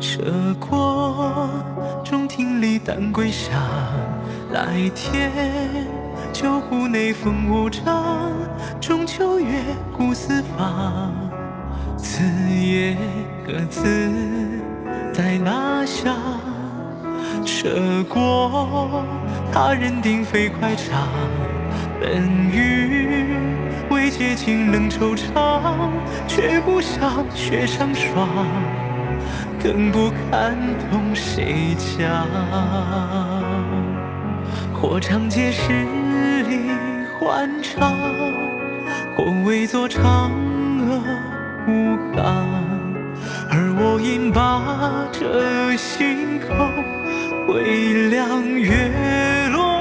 [0.00, 0.18] 涉
[0.58, 1.50] 过
[2.02, 3.52] 中庭里丹桂香。
[4.50, 5.30] 来天
[6.32, 8.32] 酒壶内风无章，
[8.80, 9.62] 中秋月
[9.96, 11.12] 古寺房。
[11.98, 12.96] 此夜
[13.46, 14.10] 各自
[15.12, 16.16] 在哪厢？
[17.44, 19.04] 涉过
[19.52, 21.08] 他人丁飞快长，
[22.00, 23.36] 本欲
[23.90, 25.90] 为借情冷惆怅，
[26.26, 28.28] 却不想雪上霜，
[29.62, 30.56] 更不看
[30.90, 32.26] 懂谁讲。
[34.74, 35.84] 或长街十
[36.48, 36.70] 里
[37.18, 37.92] 欢唱，
[39.16, 40.00] 或为作嫦
[40.88, 41.00] 娥
[41.68, 42.46] 无刚。
[43.52, 46.54] 而我应把这心口
[47.52, 49.79] 微凉，月落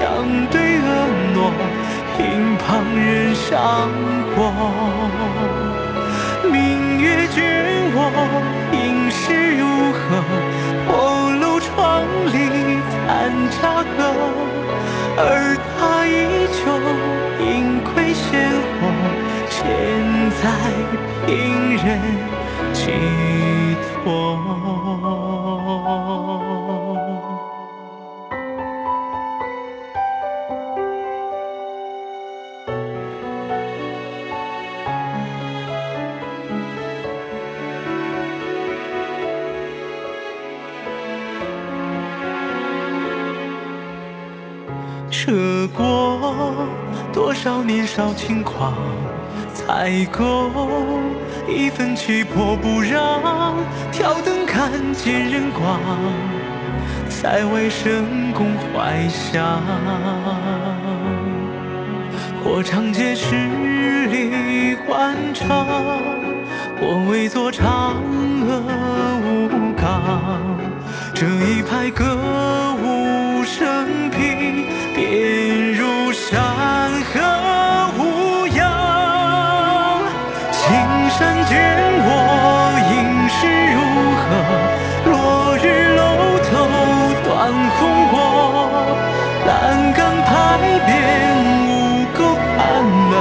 [0.00, 0.08] 相
[0.50, 0.82] 对婀
[1.34, 1.38] 娜，
[2.18, 2.64] 引旁
[2.96, 3.52] 人伤
[4.34, 4.38] 过。
[6.50, 7.38] 明月君
[7.92, 7.98] 我
[8.72, 10.00] 应是如何？
[10.86, 10.90] 破
[11.36, 11.68] 楼窗
[12.32, 12.34] 里
[12.88, 12.96] 残
[13.60, 13.60] 佳
[13.98, 13.98] 歌。
[15.18, 15.20] 而
[15.76, 16.08] 他依
[16.56, 16.64] 旧
[17.44, 17.46] 盈
[17.84, 18.24] 亏鲜
[18.80, 18.80] 活，
[19.50, 19.58] 千
[20.40, 20.42] 载
[21.26, 21.28] 平
[21.76, 21.86] 人
[22.72, 22.80] 寄
[24.02, 24.08] 托。
[45.22, 46.66] 涉过
[47.12, 48.72] 多少年少轻狂，
[49.52, 50.50] 才够
[51.46, 53.54] 一份气魄不让。
[53.92, 55.78] 挑灯看见人光，
[57.10, 59.60] 塞外深宫怀乡。
[62.42, 63.36] 或长街十
[64.06, 65.66] 里欢唱，
[66.80, 67.62] 或为作嫦
[68.48, 68.62] 娥
[69.52, 70.56] 无刚。
[71.12, 72.16] 这一派歌
[81.20, 81.52] 山见
[82.02, 82.08] 我
[82.88, 83.44] 应是
[83.76, 83.78] 如
[84.16, 84.24] 何？
[85.12, 85.12] 落
[85.60, 85.64] 日
[85.94, 86.00] 楼
[86.48, 86.50] 头
[87.22, 87.28] 断
[87.76, 88.16] 红过。
[89.46, 89.52] 栏
[89.92, 90.32] 杆拍
[90.86, 90.88] 遍
[91.68, 91.70] 吴
[92.16, 92.18] 钩
[92.56, 92.56] 看
[93.12, 93.14] 了，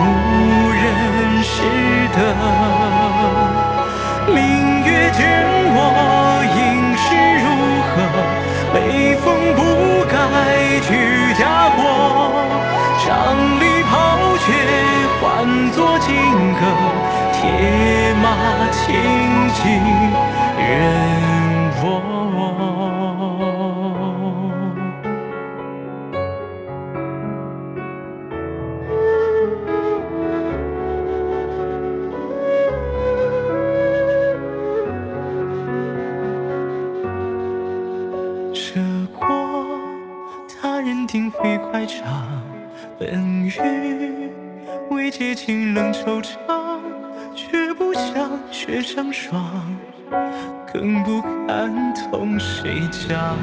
[0.00, 0.02] 无
[0.74, 0.76] 人
[1.44, 1.48] 识
[2.16, 2.18] 得。
[4.34, 4.36] 明
[4.82, 5.22] 月见
[5.78, 5.78] 我
[6.58, 6.58] 应
[6.98, 7.06] 是
[7.44, 7.46] 如
[7.86, 7.94] 何？
[8.74, 8.76] 北
[9.22, 9.58] 风不
[10.10, 10.12] 改
[10.82, 10.90] 去
[11.38, 11.78] 家国。
[13.06, 13.08] 张
[13.60, 13.94] 离抛
[14.44, 14.44] 却
[15.20, 15.22] 换
[15.70, 16.06] 作金
[16.60, 16.60] 戈，
[17.40, 18.84] 铁马轻
[19.54, 19.58] 骑
[20.58, 20.60] 任
[21.80, 21.86] 我。
[38.52, 38.80] 涉
[39.16, 39.22] 过
[40.60, 42.42] 他人丁飞快长，
[42.98, 44.32] 本欲
[44.90, 46.57] 为借情冷惆怅，
[48.50, 49.42] 却成双
[50.72, 53.38] 更不敢同谁讲